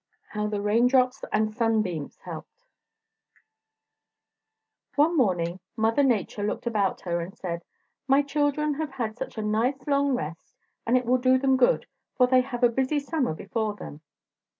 How 0.29 0.47
the 0.47 0.61
Raindrops 0.63 1.21
and 1.31 1.53
Sunbeams 1.53 2.17
Helped 2.23 2.49
One 4.95 5.15
morning 5.15 5.59
Mother 5.77 6.01
Nature 6.01 6.41
looked 6.41 6.65
about 6.65 7.01
her, 7.01 7.21
and 7.21 7.37
said: 7.37 7.63
"My 8.07 8.23
children 8.23 8.73
have 8.73 8.93
had 8.93 9.15
such 9.15 9.37
a 9.37 9.43
nice 9.43 9.85
long 9.85 10.15
rest 10.15 10.55
and 10.87 10.97
it 10.97 11.05
will 11.05 11.19
do 11.19 11.37
them 11.37 11.55
good, 11.55 11.85
for 12.17 12.25
they 12.25 12.41
have 12.41 12.63
a 12.63 12.67
busy 12.69 12.97
summer 12.99 13.35
before 13.35 13.75
them. 13.75 14.01